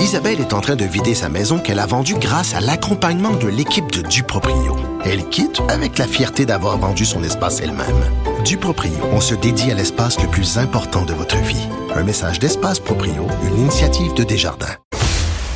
[0.00, 3.48] Isabelle est en train de vider sa maison qu'elle a vendue grâce à l'accompagnement de
[3.48, 4.74] l'équipe de Duproprio.
[5.04, 7.86] Elle quitte avec la fierté d'avoir vendu son espace elle-même.
[8.42, 11.68] Duproprio, on se dédie à l'espace le plus important de votre vie.
[11.94, 14.74] Un message d'Espace Proprio, une initiative de Desjardins.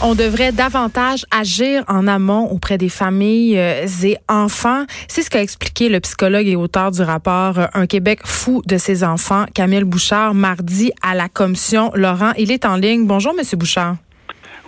[0.03, 4.85] On devrait davantage agir en amont auprès des familles euh, et enfants.
[5.09, 8.77] C'est ce qu'a expliqué le psychologue et auteur du rapport euh, Un Québec fou de
[8.77, 11.91] ses enfants, Camille Bouchard, mardi à la commission.
[11.95, 13.07] Laurent, il est en ligne.
[13.07, 13.97] Bonjour, Monsieur Bouchard.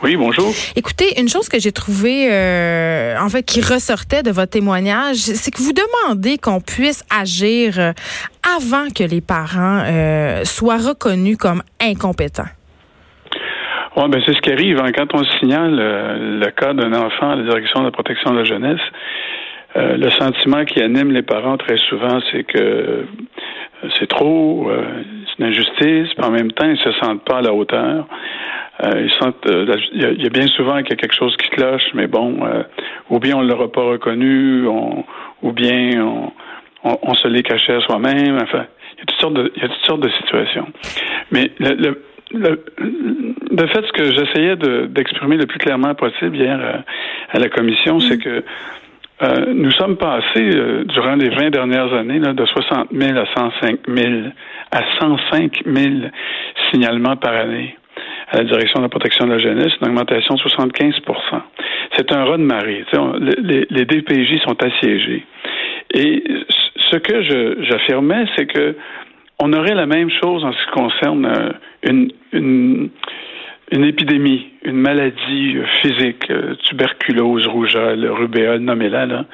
[0.02, 0.52] Oui, bonjour.
[0.76, 5.50] Écoutez, une chose que j'ai trouvée, euh, en fait, qui ressortait de votre témoignage, c'est
[5.50, 7.94] que vous demandez qu'on puisse agir
[8.56, 9.84] avant que les parents
[10.44, 12.50] soient reconnus comme incompétents.
[13.96, 14.92] Ouais, ben c'est ce qui arrive hein.
[14.94, 18.38] quand on signale euh, le cas d'un enfant à la direction de la protection de
[18.38, 18.80] la jeunesse.
[19.74, 23.02] Euh, le sentiment qui anime les parents très souvent, c'est que euh,
[23.98, 27.52] c'est trop, c'est une injustice, puis en même temps, ils se sentent pas à la
[27.52, 28.06] hauteur.
[28.82, 32.06] ils sentent, il y, a bien souvent qu'il y a quelque chose qui cloche, mais
[32.06, 32.38] bon,
[33.10, 35.04] ou bien on ne l'aura pas reconnu, on,
[35.42, 36.32] ou bien on,
[37.02, 38.38] on, se l'est caché à soi-même.
[38.42, 40.66] Enfin, il y a toutes sortes de, il y a toutes sortes de situations.
[41.30, 42.02] Mais le, le
[42.32, 42.64] le,
[43.50, 44.56] de fait, ce que j'essayais
[44.88, 46.78] d'exprimer le plus clairement possible hier euh,
[47.30, 48.42] à, la commission, c'est que
[49.22, 53.24] euh, nous sommes passés euh, durant les 20 dernières années là, de 60 000 à
[53.34, 54.12] 105 000
[54.70, 55.94] à 105 000
[56.70, 57.76] signalements par année
[58.28, 61.00] à la direction de la protection de la jeunesse, une augmentation de 75%
[61.96, 62.84] C'est un raz de marée.
[63.42, 65.24] Les, les, DPJ sont assiégés.
[65.94, 66.24] Et
[66.76, 67.22] ce que
[67.62, 68.76] j'affirmais, c'est que
[69.38, 71.52] on aurait la même chose en ce qui concerne euh,
[71.82, 72.90] une, une,
[73.70, 79.24] une épidémie, une maladie euh, physique, euh, tuberculose, rougeole, rubéole, nommez-la, là,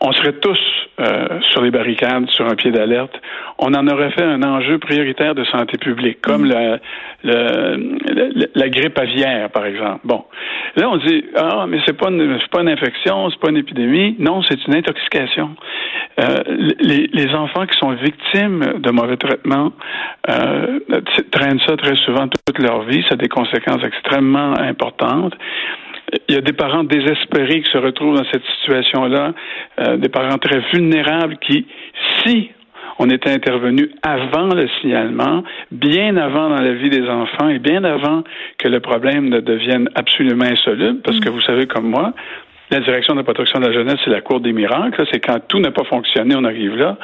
[0.00, 0.60] on serait tous
[0.98, 3.14] euh, sur les barricades, sur un pied d'alerte.
[3.58, 6.50] On en aurait fait un enjeu prioritaire de santé publique, comme mm.
[6.50, 6.78] la,
[7.24, 7.76] la,
[8.54, 10.00] la, grippe aviaire, par exemple.
[10.04, 10.24] Bon,
[10.76, 14.16] là on dit ah mais c'est pas une, pas une infection, c'est pas une épidémie.
[14.18, 15.50] Non, c'est une intoxication.
[16.18, 16.38] Euh,
[16.80, 19.72] les, les, enfants qui sont victimes de mauvais traitements
[20.30, 20.78] euh,
[21.30, 23.02] traînent ça très souvent toute leur vie.
[23.02, 25.34] Ça a des conséquences extrêmement importantes.
[26.28, 29.32] Il y a des parents désespérés qui se retrouvent dans cette situation-là,
[29.80, 31.66] euh, des parents très vulnérables qui,
[32.24, 32.50] si
[32.98, 37.84] on était intervenu avant le signalement, bien avant dans la vie des enfants et bien
[37.84, 38.24] avant
[38.58, 41.32] que le problème ne devienne absolument insoluble, parce que mm.
[41.32, 42.14] vous savez comme moi,
[42.70, 45.04] la direction de la protection de la jeunesse, c'est la cour des miracles.
[45.12, 46.96] C'est quand tout n'a pas fonctionné, on arrive là.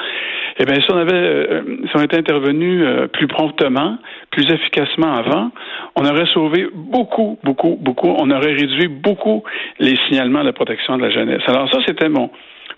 [0.58, 3.98] Eh bien, si on avait, euh, si on était intervenu euh, plus promptement,
[4.30, 5.50] plus efficacement avant,
[5.96, 8.14] on aurait sauvé beaucoup, beaucoup, beaucoup.
[8.18, 9.44] On aurait réduit beaucoup
[9.78, 11.42] les signalements de la protection de la jeunesse.
[11.46, 12.30] Alors ça, c'était mon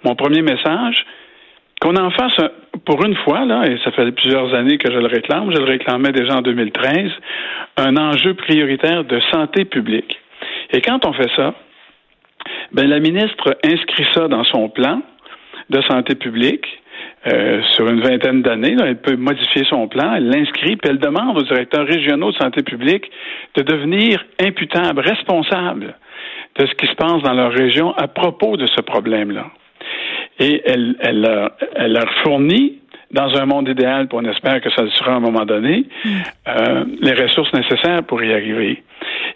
[0.05, 1.05] mon premier message.
[1.81, 2.37] Qu'on en fasse
[2.85, 5.65] pour une fois, là, et ça fait plusieurs années que je le réclame, je le
[5.65, 7.11] réclamais déjà en 2013,
[7.79, 10.19] un enjeu prioritaire de santé publique.
[10.71, 11.55] Et quand on fait ça,
[12.73, 15.03] ben, la ministre inscrit ça dans son plan
[15.71, 16.67] de santé publique.
[17.27, 21.39] Euh, sur une vingtaine d'années, elle peut modifier son plan, elle l'inscrit, puis elle demande
[21.39, 23.11] aux directeurs régionaux de santé publique
[23.57, 25.95] de devenir imputables, responsables
[26.57, 29.47] de ce qui se passe dans leur région à propos de ce problème-là.
[30.39, 32.79] Et elle, elle, elle leur fournit
[33.15, 35.87] dans un monde idéal, puis on espère que ça le sera à un moment donné,
[36.05, 36.11] mm.
[36.49, 38.83] euh, les ressources nécessaires pour y arriver.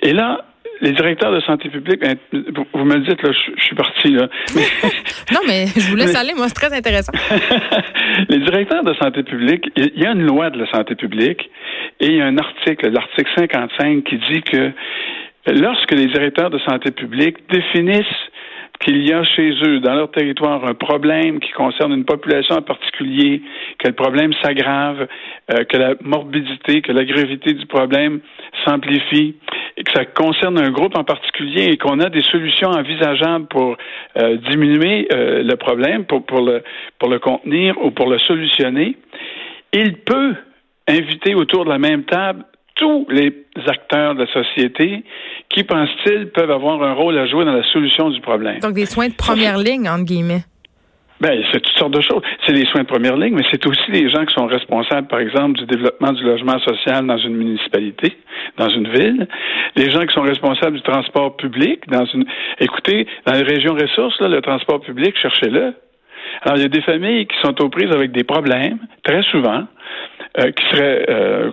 [0.02, 0.44] Et là,
[0.80, 4.10] les directeurs de santé publique, ben, vous me le dites, là, je, suis parti.
[4.10, 4.28] Là.
[5.32, 7.12] non, mais je vous laisse aller, moi, c'est très intéressant.
[8.28, 11.50] les directeurs de santé publique, il y a une loi de la santé publique
[12.00, 14.72] et il y a un article, l'article 55, qui dit que
[15.46, 18.06] lorsque les directeurs de santé publique définissent
[18.80, 22.62] qu'il y a chez eux, dans leur territoire, un problème qui concerne une population en
[22.62, 23.42] particulier,
[23.78, 25.08] que le problème s'aggrave,
[25.52, 28.20] euh, que la morbidité, que la gravité du problème
[28.64, 29.34] s'amplifie,
[29.76, 33.76] et que ça concerne un groupe en particulier et qu'on a des solutions envisageables pour
[34.16, 38.96] euh, diminuer euh, le problème, pour, le contenir ou pour le solutionner,
[39.72, 40.34] il peut
[40.88, 42.44] inviter autour de la même table
[42.78, 43.34] tous les
[43.66, 45.04] acteurs de la société
[45.50, 48.60] qui, pensent-ils, peuvent avoir un rôle à jouer dans la solution du problème?
[48.60, 50.44] Donc des soins de première ligne, entre guillemets.
[51.20, 52.22] Ben, c'est toutes sortes de choses.
[52.46, 55.18] C'est des soins de première ligne, mais c'est aussi les gens qui sont responsables, par
[55.18, 58.16] exemple, du développement du logement social dans une municipalité,
[58.56, 59.26] dans une ville.
[59.74, 62.24] Les gens qui sont responsables du transport public dans une.
[62.60, 65.74] Écoutez, dans les régions ressources, là, le transport public, cherchez-le.
[66.42, 69.64] Alors, il y a des familles qui sont aux prises avec des problèmes, très souvent,
[70.38, 71.50] euh, qui seraient euh,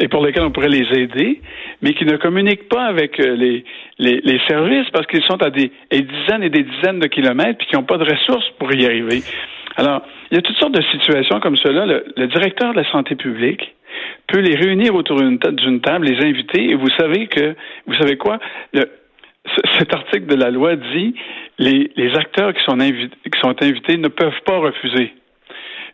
[0.00, 1.40] et pour lesquels on pourrait les aider,
[1.82, 3.64] mais qui ne communiquent pas avec euh, les,
[3.98, 7.66] les, les services parce qu'ils sont à des, dizaines et des dizaines de kilomètres puis
[7.68, 9.22] qui n'ont pas de ressources pour y arriver.
[9.76, 11.86] Alors, il y a toutes sortes de situations comme cela.
[11.86, 13.74] Le, le directeur de la santé publique
[14.28, 17.54] peut les réunir autour d'une table, les inviter, et vous savez que,
[17.86, 18.38] vous savez quoi,
[18.72, 18.84] le,
[19.78, 21.14] cet article de la loi dit
[21.58, 22.78] les, les acteurs qui sont,
[23.36, 25.12] qui sont invités ne peuvent pas refuser.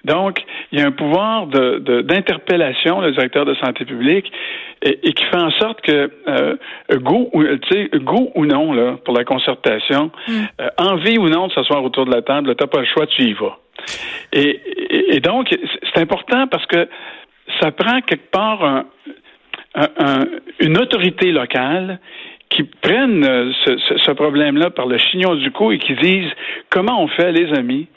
[0.04, 0.40] Donc,
[0.72, 4.32] il y a un pouvoir d'interpellation, de, le directeur de santé publique,
[4.82, 6.56] et, qui fait en sorte que euh,
[6.94, 7.44] goût, ou,
[8.00, 10.32] goût ou non là, pour la concertation, mm.
[10.60, 13.06] euh, envie ou non de s'asseoir autour de la table, tu n'as pas le choix,
[13.06, 13.58] tu y vas.
[14.32, 15.50] Et, donc,
[15.94, 16.88] c'est important parce que
[17.60, 18.84] ça prend quelque part
[20.60, 22.00] une autorité locale
[22.54, 26.30] qui prenne euh, ce, ce problème-là par le chignon du cou et qui disent
[26.70, 27.88] comment on fait, les amis,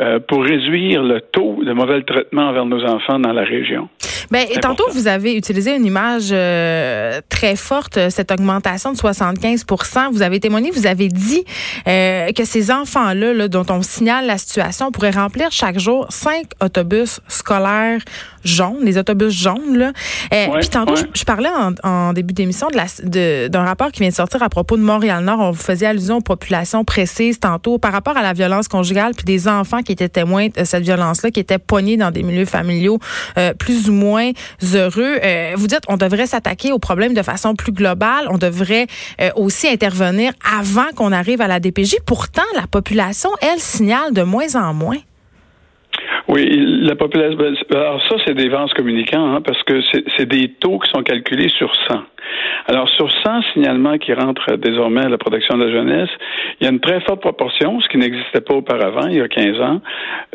[0.00, 3.88] euh, pour réduire le taux de mauvais traitement envers nos enfants dans la région?
[4.30, 10.12] Ben, et tantôt, vous avez utilisé une image euh, très forte, cette augmentation de 75%
[10.12, 11.44] Vous avez témoigné, vous avez dit
[11.84, 17.20] que ces enfants-là, là, dont on signale la situation, pourraient remplir chaque jour cinq autobus
[17.26, 18.00] scolaires
[18.44, 19.76] jaunes, les autobus jaunes.
[19.76, 19.92] Là.
[20.30, 21.50] puis tantôt, je, parlais
[21.82, 25.38] en, début d'émission de d'un rapport qui vient de sortir à propos de Montréal-Nord.
[25.40, 29.24] On vous faisait allusion aux populations précises tantôt par rapport à la violence conjugale puis
[29.24, 32.98] des enfants qui étaient témoins de cette violence-là, qui étaient pognés dans des milieux familiaux
[33.38, 34.30] euh, plus ou moins
[34.74, 35.18] heureux.
[35.22, 38.26] Euh, vous dites, on devrait s'attaquer au problème de façon plus globale.
[38.30, 38.86] On devrait
[39.20, 41.96] euh, aussi intervenir avant qu'on arrive à la DPJ.
[42.06, 44.98] Pourtant, la population, elle, signale de moins en moins.
[46.32, 46.46] Oui,
[46.82, 47.36] la population.
[47.36, 49.80] Ben, alors ça, c'est des vases communicants, hein, parce que
[50.16, 52.02] c'est des taux qui sont calculés sur 100.
[52.68, 56.10] Alors, sur 100 signalements qui rentrent désormais à la protection de la jeunesse,
[56.60, 59.26] il y a une très forte proportion, ce qui n'existait pas auparavant, il y a
[59.26, 59.80] 15 ans,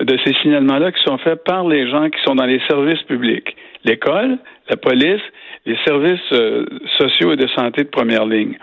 [0.01, 3.55] de ces signalements-là qui sont faits par les gens qui sont dans les services publics.
[3.85, 4.37] L'école,
[4.69, 5.21] la police,
[5.65, 6.65] les services euh,
[6.97, 8.57] sociaux et de santé de première ligne.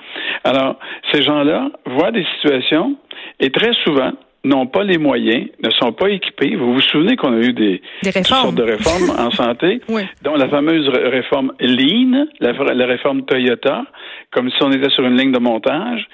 [0.44, 0.78] Alors,
[1.12, 2.96] ces gens-là voient des situations
[3.40, 4.12] et très souvent,
[4.44, 6.56] n'ont pas les moyens, ne sont pas équipés.
[6.56, 7.80] Vous vous souvenez qu'on a eu des,
[8.24, 9.80] sortes de réformes en santé,
[10.22, 13.84] dont la fameuse réforme Lean, la, réforme Toyota,
[14.32, 16.06] comme si on était sur une ligne de montage,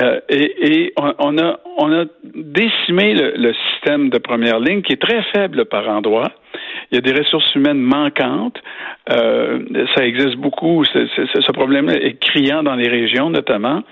[0.00, 2.04] euh, et, on, a, on a
[2.34, 6.30] décimé le, le, système de première ligne qui est très faible par endroit.
[6.90, 8.58] Il y a des ressources humaines manquantes.
[9.10, 9.60] Euh,
[9.94, 10.84] ça existe beaucoup.
[10.84, 13.82] ce problème-là est criant dans les régions, notamment.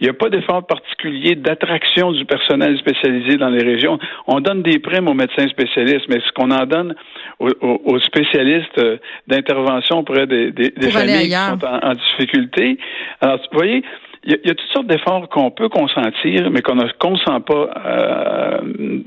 [0.00, 3.98] Il n'y a pas d'effort particulier d'attraction du personnel spécialisé dans les régions.
[4.26, 6.94] On donne des primes aux médecins spécialistes, mais ce qu'on en donne
[7.38, 10.52] aux, spécialistes euh, d'intervention auprès des,
[10.90, 12.78] familles qui sont en, difficulté.
[13.20, 13.82] Alors, vous voyez,
[14.24, 18.58] il y, a, toutes sortes d'efforts qu'on peut consentir, mais qu'on ne consent pas euh,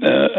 [0.04, 0.30] euh,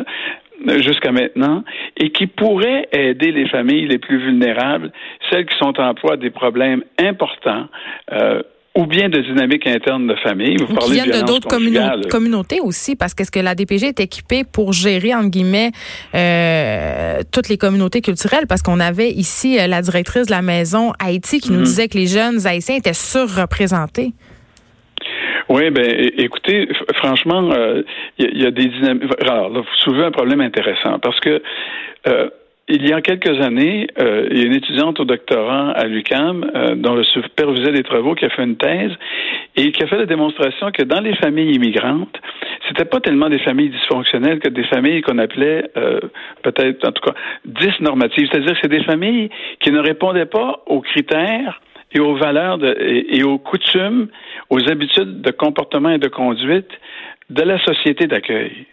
[0.79, 1.65] jusqu'à maintenant
[2.01, 4.91] et qui pourraient aider les familles les plus vulnérables,
[5.31, 7.69] celles qui sont en proie à des problèmes importants.
[8.11, 8.43] Euh,
[8.77, 10.57] ou bien de dynamiques internes de famille.
[10.57, 11.49] Vous parlez qui viennent de d'autres
[12.09, 15.73] communautés aussi, parce qu'est-ce que la DPG est équipée pour gérer, entre guillemets,
[16.15, 18.47] euh, toutes les communautés culturelles?
[18.47, 21.65] Parce qu'on avait ici euh, la directrice de la maison Haïti qui nous mhm.
[21.65, 24.13] disait que les jeunes haïtiens étaient surreprésentés.
[25.51, 25.85] Oui, ben
[26.17, 27.83] écoutez, franchement, il euh,
[28.19, 29.11] y, a des dynamiques.
[29.21, 31.43] Alors, là, vous soulevez un problème intéressant parce que
[32.07, 32.31] euh,
[32.69, 36.49] il y a quelques années, euh, il y a une étudiante au doctorat à l'UCAM
[36.55, 38.93] euh, dont le supervisait des travaux qui a fait une thèse
[39.57, 42.17] et qui a fait la démonstration que dans les familles immigrantes,
[42.69, 45.99] c'était pas tellement des familles dysfonctionnelles que des familles qu'on appelait euh,
[46.43, 47.15] peut-être en tout cas
[47.45, 51.61] dysnormatives, c'est-à-dire que c'est des familles qui ne répondaient pas aux critères
[51.93, 54.09] et aux valeurs de, et, aux coutumes,
[54.51, 56.71] aux habitudes de comportement et de conduite
[57.31, 58.67] de la société d'accueil.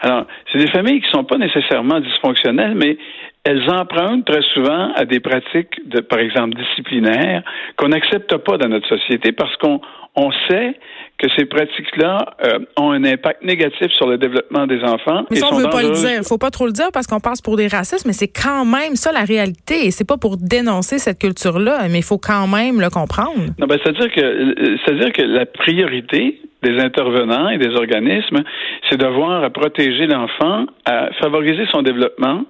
[0.00, 2.98] Alors, c'est des familles qui ne sont pas nécessairement dysfonctionnelles, mais
[3.44, 7.42] elles empruntent très souvent à des pratiques, de, par exemple, disciplinaires,
[7.76, 9.80] qu'on n'accepte pas dans notre société parce qu'on
[10.16, 10.76] on sait
[11.18, 15.24] que ces pratiques-là euh, ont un impact négatif sur le développement des enfants.
[15.30, 16.18] Mais on ne veut pas le dire.
[16.18, 18.64] Il faut pas trop le dire parce qu'on passe pour des racistes, mais c'est quand
[18.64, 19.86] même ça la réalité.
[19.86, 23.52] Et c'est pas pour dénoncer cette culture-là, mais il faut quand même le comprendre.
[23.58, 28.42] Non, ben, c'est-à-dire que, c'est-à-dire que la priorité des intervenants et des organismes,
[28.88, 32.44] c'est de voir à protéger l'enfant, à favoriser son développement,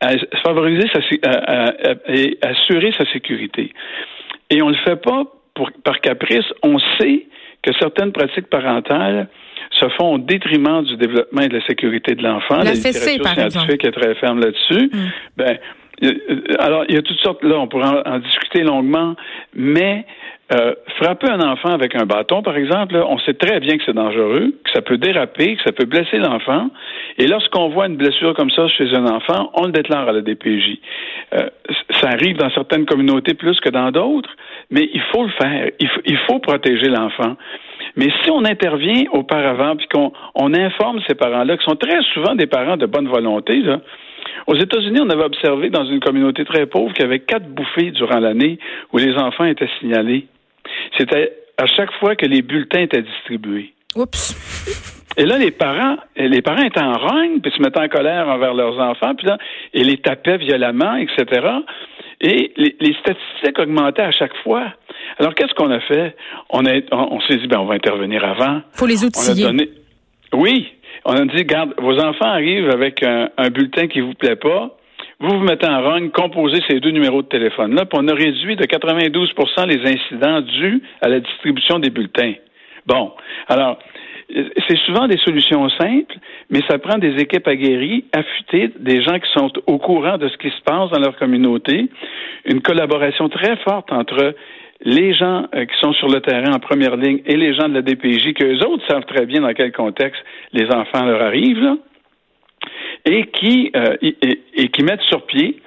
[0.00, 1.00] à favoriser sa,
[2.08, 3.72] et assurer sa sécurité.
[4.50, 5.24] Et on ne le fait pas
[5.54, 6.44] pour, par caprice.
[6.62, 7.26] On sait
[7.62, 9.28] que certaines pratiques parentales
[9.70, 12.58] se font au détriment du développement et de la sécurité de l'enfant.
[12.58, 14.90] La, littérature scientifique est très ferme là-dessus.
[14.92, 15.08] Mm.
[15.36, 15.58] Ben,
[16.58, 19.14] alors, il y a toutes sortes, là, on pourrait en discuter longuement,
[19.54, 20.04] mais
[20.52, 23.94] euh, frapper un enfant avec un bâton, par exemple, on sait très bien que c'est
[23.94, 26.68] dangereux, que ça peut déraper, que ça peut blesser l'enfant.
[27.16, 30.20] Et lorsqu'on voit une blessure comme ça chez un enfant, on le déclare à la
[30.20, 30.78] DPJ.
[31.34, 31.48] Euh,
[31.98, 34.30] ça arrive dans certaines communautés plus que dans d'autres,
[34.70, 35.70] mais il faut le faire.
[35.80, 37.36] Il faut, il faut protéger l'enfant.
[37.96, 42.34] Mais si on intervient auparavant, puis qu'on on informe ces parents-là, qui sont très souvent
[42.34, 43.80] des parents de bonne volonté, là,
[44.46, 47.90] Aux États-Unis, on avait observé dans une communauté très pauvre qu'il y avait quatre bouffées
[47.92, 48.58] durant l'année
[48.92, 50.26] où les enfants étaient signalés.
[50.98, 53.72] C'était à chaque fois que les bulletins étaient distribués.
[53.96, 54.34] Oups.
[55.16, 58.54] Et là, les parents, les parents étaient en rogne, puis se mettaient en colère envers
[58.54, 59.38] leurs enfants, puis là,
[59.72, 61.46] et les tapaient violemment, etc.
[62.20, 64.72] Et les, statistiques augmentaient à chaque fois.
[65.18, 66.16] Alors, qu'est-ce qu'on a fait?
[66.50, 68.62] On, a, on, s'est dit, ben, on va intervenir avant.
[68.72, 69.46] faut les outiller.
[70.32, 70.72] Oui.
[71.04, 74.76] On a dit, garde, vos enfants arrivent avec un, bulletin qui vous plaît pas.
[75.20, 78.56] Vous vous mettez en rogne, composez ces deux numéros de téléphone-là, puis on a réduit
[78.56, 82.34] de 92% les incidents dus à la distribution des bulletins.
[82.86, 83.12] Bon.
[83.48, 83.78] Alors,
[84.68, 86.16] c'est souvent des solutions simples,
[86.50, 90.36] mais ça prend des équipes aguerries, affûtées, des gens qui sont au courant de ce
[90.38, 91.88] qui se passe dans leur communauté,
[92.46, 94.34] une collaboration très forte entre
[94.84, 97.74] les gens euh, qui sont sur le terrain en première ligne et les gens de
[97.74, 100.22] la DPJ, qu'eux autres savent très bien dans quel contexte
[100.52, 101.76] les enfants leur arrivent,
[103.04, 105.60] et qui, euh, et qui mettent sur pied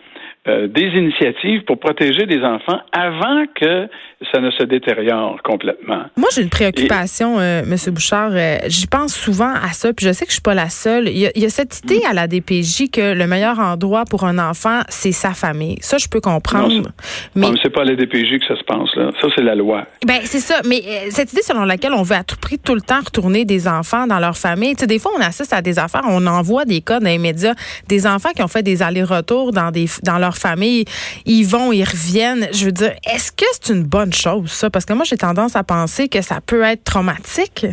[0.47, 3.87] euh, des initiatives pour protéger les enfants avant que
[4.31, 6.03] ça ne se détériore complètement.
[6.15, 7.75] Moi, j'ai une préoccupation, euh, M.
[7.93, 8.31] Bouchard.
[8.31, 11.09] Euh, j'y pense souvent à ça, puis je sais que je suis pas la seule.
[11.09, 14.81] Il y a, cette idée à la DPJ que le meilleur endroit pour un enfant,
[14.87, 15.77] c'est sa famille.
[15.81, 16.91] Ça, je peux comprendre.
[17.35, 19.11] Non, mais c'est pas à la DPJ que ça se pense là.
[19.21, 19.85] Ça, c'est la loi.
[20.05, 20.61] Ben c'est ça.
[20.65, 23.67] Mais cette idée selon laquelle on veut à tout prix tout le temps retourner des
[23.67, 24.75] enfants dans leur famille.
[24.75, 27.17] Tu sais, des fois, on assiste à des affaires, on envoie des cas dans les
[27.17, 27.53] médias,
[27.87, 30.85] des enfants qui ont fait des allers-retours dans des dans leur famille,
[31.25, 32.47] ils vont, ils reviennent.
[32.53, 34.69] Je veux dire, est-ce que c'est une bonne chose, ça?
[34.69, 37.65] Parce que moi, j'ai tendance à penser que ça peut être traumatique.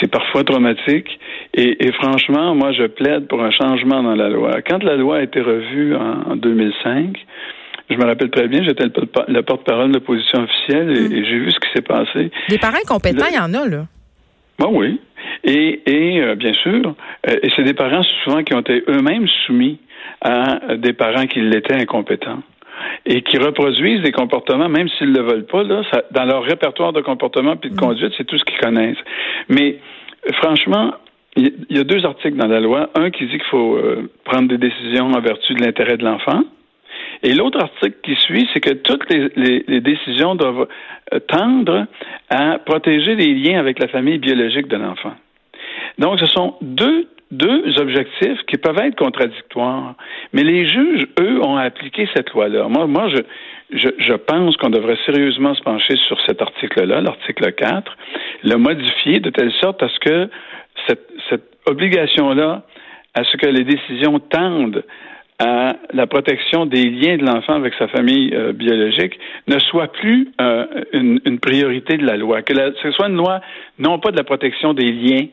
[0.00, 1.18] C'est parfois traumatique.
[1.54, 4.62] Et, franchement, moi, je plaide pour un changement dans la loi.
[4.62, 7.16] Quand la loi a été revue en, 2005,
[7.90, 11.24] je me rappelle très bien, j'étais le, porte-parole de l'opposition officielle et, mm.
[11.24, 12.30] j'ai vu ce qui s'est passé.
[12.48, 13.86] Des parents compétents, il y en a, là.
[14.58, 15.00] Ben oui.
[15.44, 15.80] Et,
[16.20, 16.94] euh, bien sûr,
[17.28, 19.78] euh, et c'est des parents souvent qui ont été eux-mêmes soumis
[20.20, 22.42] à des parents qui l'étaient incompétents
[23.06, 26.92] et qui reproduisent des comportements, même s'ils ne le veulent pas, là, dans leur répertoire
[26.92, 27.78] de comportement puis de mm.
[27.78, 28.98] conduite, c'est tout ce qu'ils connaissent.
[29.48, 29.78] Mais
[30.34, 30.94] franchement,
[31.36, 32.90] il y a deux articles dans la loi.
[32.94, 36.42] Un qui dit qu'il faut euh, prendre des décisions en vertu de l'intérêt de l'enfant.
[37.22, 40.68] Et l'autre article qui suit, c'est que toutes les, décisions doivent
[41.12, 41.86] euh, tendre
[42.28, 45.14] à protéger les liens avec la famille biologique de l'enfant.
[45.98, 49.94] Donc, ce sont deux deux objectifs qui peuvent être contradictoires.
[50.32, 52.68] Mais les juges, eux, ont appliqué cette loi-là.
[52.68, 57.96] Moi, moi je, je, pense qu'on devrait sérieusement se pencher sur cet article-là, l'article 4,
[58.44, 60.30] le modifier de telle sorte à ce que
[60.86, 62.62] cette, cette obligation-là,
[63.14, 64.84] à ce que les décisions tendent
[65.38, 70.28] à la protection des liens de l'enfant avec sa famille euh, biologique ne soit plus
[70.40, 73.40] euh, une, une, priorité de la loi, que ce soit une loi
[73.78, 75.26] non pas de la protection des liens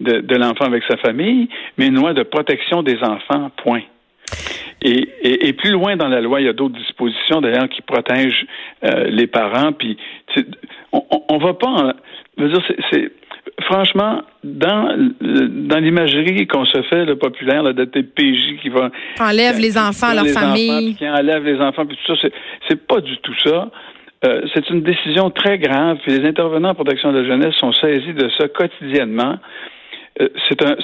[0.00, 3.82] de, l'enfant avec sa famille, mais une loi de protection des enfants, point.
[4.80, 8.46] Et, et, plus loin dans la loi, il y a d'autres dispositions d'ailleurs qui protègent
[8.84, 9.72] euh, les parents.
[9.72, 9.96] Puis
[10.92, 11.94] on, on, va pas.
[12.36, 12.62] je veux dire,
[12.92, 13.10] c'est
[13.62, 19.76] franchement dans dans l'imagerie qu'on se fait le populaire, la PJ qui va enlève les
[19.76, 22.28] enfants, leur famille, qui enlève les enfants, puis tout ça,
[22.68, 23.70] c'est pas du tout ça.
[24.24, 25.98] Euh, c'est une décision très grave.
[26.02, 29.36] Puis les intervenants en protection de la jeunesse sont saisis de ça quotidiennement.
[30.20, 30.28] Euh,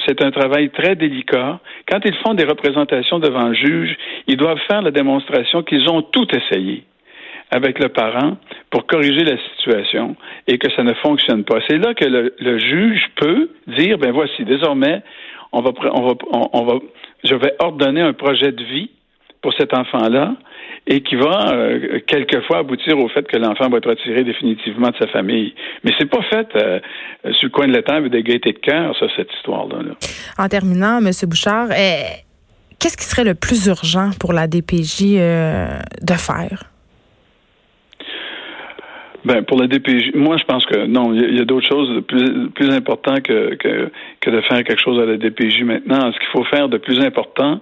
[0.07, 1.59] c'est un, travail très délicat.
[1.89, 3.95] Quand ils font des représentations devant le juge,
[4.27, 6.83] ils doivent faire la démonstration qu'ils ont tout essayé
[7.51, 8.37] avec le parent
[8.71, 10.15] pour corriger la situation
[10.47, 11.59] et que ça ne fonctionne pas.
[11.67, 15.01] C'est là que le, juge peut dire, ben voici, désormais,
[15.51, 16.13] on va, on va,
[16.53, 16.73] on va,
[17.23, 18.89] je vais ordonner un projet de vie
[19.41, 20.35] pour cet enfant-là
[20.87, 24.97] et qui va euh, quelquefois aboutir au fait que l'enfant va être retiré définitivement de
[24.97, 25.53] sa famille.
[25.83, 26.79] Mais c'est pas fait euh,
[27.33, 29.77] sur le coin de la table des gaietés de cœur, ça, cette histoire-là.
[30.37, 31.09] En terminant, M.
[31.27, 32.23] Bouchard, eh,
[32.79, 36.63] qu'est-ce qui serait le plus urgent pour la DPJ euh, de faire?
[39.25, 42.49] Ben, pour la DPJ, moi, je pense que non, il y a, d'autres choses plus,
[42.49, 43.89] plus importantes que, que,
[44.21, 46.11] que, de faire quelque chose à la DPJ maintenant.
[46.13, 47.59] Ce qu'il faut faire de plus important,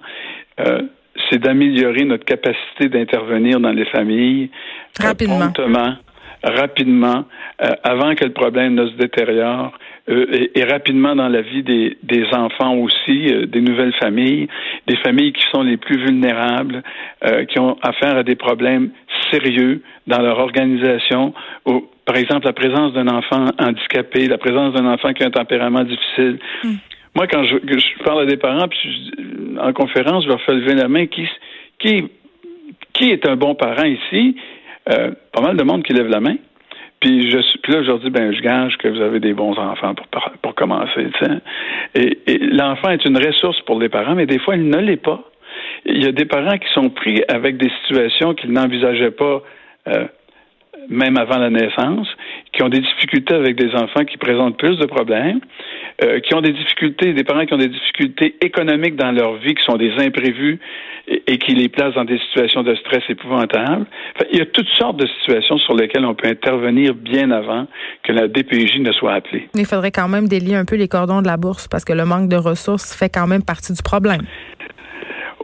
[0.59, 0.81] euh,
[1.29, 4.49] c'est d'améliorer notre capacité d'intervenir dans les familles
[5.01, 5.95] euh, rapidement,
[6.43, 7.25] rapidement,
[7.63, 9.71] euh, avant que le problème ne se détériore.
[10.09, 14.49] Euh, et, rapidement dans la vie des, des enfants aussi, des nouvelles familles,
[14.85, 16.83] des familles qui sont les plus vulnérables,
[17.47, 18.89] qui ont affaire à des problèmes
[19.31, 21.33] sérieux dans leur organisation.
[22.05, 25.85] par exemple, la présence d'un enfant handicapé, la présence d'un enfant qui a un tempérament
[25.85, 26.37] difficile.
[26.63, 26.75] Hmm.
[27.15, 29.11] Moi, quand je, je, parle à des parents, puis
[29.59, 31.05] en conférence, je leur fais lever la main.
[31.05, 31.27] Qui,
[31.79, 32.09] qui,
[32.93, 34.35] qui est un bon parent ici?
[34.89, 36.35] Euh, pas mal de monde qui lève la main.
[36.99, 39.57] Puis, je puis là, je leur dis, ben, je gage que vous avez des bons
[39.57, 40.07] enfants pour,
[40.41, 41.07] pour commencer.
[41.95, 44.97] Et, et l'enfant est une ressource pour les parents, mais des fois, il ne l'est
[44.97, 45.21] pas.
[45.85, 49.43] Il y a des parents qui sont pris avec des situations qu'ils n'envisageaient pas
[49.89, 50.05] euh,
[50.89, 52.07] même avant la naissance,
[52.51, 55.39] qui ont des difficultés avec des enfants qui présentent plus de problèmes,
[56.03, 59.55] euh, qui ont des difficultés, des parents qui ont des difficultés économiques dans leur vie,
[59.55, 60.59] qui sont des imprévus
[61.07, 63.85] et, qui les placent dans des situations de stress épouvantables.
[64.31, 67.67] il y a toutes sortes de situations sur lesquelles on peut intervenir bien avant
[68.03, 69.49] que la DPJ ne soit appelée.
[69.55, 72.05] Il faudrait quand même délier un peu les cordons de la bourse parce que le
[72.05, 74.21] manque de ressources fait quand même partie du problème.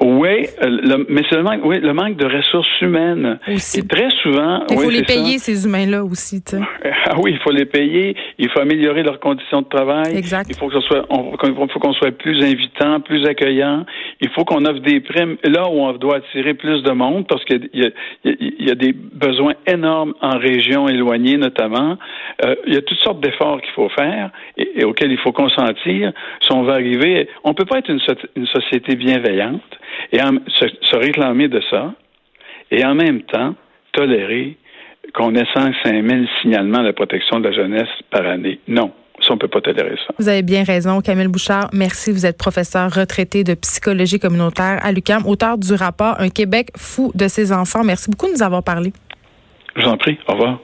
[0.01, 3.37] Oui, le, mais c'est le manque, oui, le manque de ressources humaines.
[3.49, 3.79] Aussi.
[3.79, 4.63] Et très souvent.
[4.69, 6.43] Il faut les payer, ces humains-là aussi.
[7.11, 8.15] Ah oui, il faut les payer.
[8.37, 10.15] Il faut améliorer leurs conditions de travail.
[10.15, 10.47] Exact.
[10.49, 11.35] Il faut que ce soit, on,
[11.67, 13.83] faut qu'on soit plus invitant, plus accueillant.
[14.21, 17.43] Il faut qu'on offre des primes là où on doit attirer plus de monde parce
[17.45, 17.81] qu'il y,
[18.25, 21.97] y, y, a des besoins énormes en régions éloignées, notamment.
[22.43, 26.13] Euh, il y a toutes sortes d'efforts qu'il faut faire et, auxquels il faut consentir
[26.41, 27.27] si on veut arriver.
[27.43, 27.99] On peut pas être une,
[28.35, 29.61] une société bienveillante
[30.11, 31.93] et se, réclamer de ça,
[32.71, 33.55] et en même temps
[33.93, 34.57] tolérer
[35.13, 38.59] qu'on ait 105 000 signalements de protection de la jeunesse par année.
[38.67, 38.91] Non.
[39.21, 40.13] Ça, on ne peut pas tolérer ça.
[40.17, 41.69] Vous avez bien raison, Camille Bouchard.
[41.73, 42.11] Merci.
[42.11, 47.11] Vous êtes professeur retraité de psychologie communautaire à l'UQAM, auteur du rapport Un Québec fou
[47.15, 47.83] de ses enfants.
[47.83, 48.93] Merci beaucoup de nous avoir parlé.
[49.75, 50.17] Je vous en prie.
[50.29, 50.59] Au revoir.